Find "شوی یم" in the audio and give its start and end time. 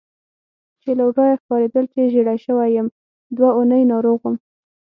2.45-2.87